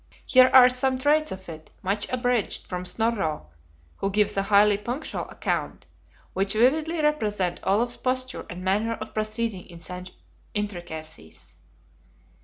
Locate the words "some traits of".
0.67-1.47